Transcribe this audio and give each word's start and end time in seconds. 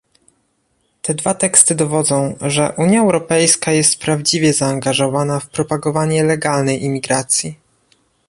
"Te 1.01 1.13
dwa 1.13 1.33
teksty 1.33 1.75
dowodzą, 1.75 2.35
że 2.41 2.73
Unia 2.77 3.01
Europejska 3.01 3.71
jest 3.71 3.99
prawdziwie 3.99 4.53
zaangażowana 4.53 5.39
w 5.39 5.49
propagowanie 5.49 6.23
legalnej 6.23 6.83
imigracji" 6.83 7.55